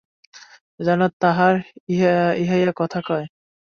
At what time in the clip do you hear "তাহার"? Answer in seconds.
1.19-1.55